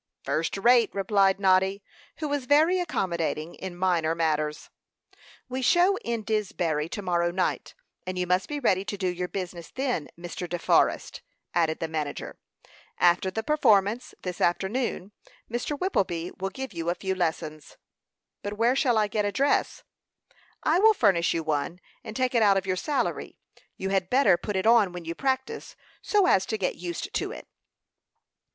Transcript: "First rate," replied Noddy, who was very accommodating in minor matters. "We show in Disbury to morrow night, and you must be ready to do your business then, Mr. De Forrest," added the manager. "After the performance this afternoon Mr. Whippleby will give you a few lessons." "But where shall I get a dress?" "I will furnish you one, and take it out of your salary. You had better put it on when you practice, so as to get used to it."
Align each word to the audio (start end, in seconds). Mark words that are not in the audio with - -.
"First 0.23 0.57
rate," 0.57 0.89
replied 0.95 1.39
Noddy, 1.39 1.83
who 2.17 2.27
was 2.27 2.45
very 2.47 2.79
accommodating 2.79 3.53
in 3.53 3.75
minor 3.77 4.15
matters. 4.15 4.71
"We 5.47 5.61
show 5.61 5.95
in 5.99 6.23
Disbury 6.23 6.89
to 6.89 7.03
morrow 7.03 7.29
night, 7.29 7.75
and 8.07 8.17
you 8.17 8.25
must 8.25 8.49
be 8.49 8.59
ready 8.59 8.83
to 8.83 8.97
do 8.97 9.07
your 9.07 9.27
business 9.27 9.69
then, 9.69 10.07
Mr. 10.17 10.49
De 10.49 10.57
Forrest," 10.57 11.21
added 11.53 11.77
the 11.79 11.87
manager. 11.87 12.39
"After 12.97 13.29
the 13.29 13.43
performance 13.43 14.15
this 14.23 14.41
afternoon 14.41 15.11
Mr. 15.51 15.77
Whippleby 15.77 16.31
will 16.41 16.49
give 16.49 16.73
you 16.73 16.89
a 16.89 16.95
few 16.95 17.13
lessons." 17.13 17.77
"But 18.41 18.53
where 18.53 18.75
shall 18.75 18.97
I 18.97 19.05
get 19.07 19.25
a 19.25 19.31
dress?" 19.31 19.83
"I 20.63 20.79
will 20.79 20.95
furnish 20.95 21.31
you 21.35 21.43
one, 21.43 21.79
and 22.03 22.15
take 22.15 22.33
it 22.33 22.41
out 22.41 22.57
of 22.57 22.65
your 22.65 22.75
salary. 22.75 23.37
You 23.77 23.89
had 23.89 24.09
better 24.09 24.35
put 24.35 24.55
it 24.55 24.65
on 24.65 24.93
when 24.93 25.05
you 25.05 25.13
practice, 25.13 25.75
so 26.01 26.25
as 26.25 26.47
to 26.47 26.57
get 26.57 26.73
used 26.77 27.13
to 27.13 27.31
it." 27.31 27.47